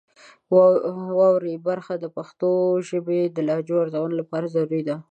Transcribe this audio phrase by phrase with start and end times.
[0.51, 0.53] د
[1.17, 2.51] واورئ برخه د پښتو
[2.89, 4.95] ژبې د لهجو د ارزونې لپاره ضروري ده.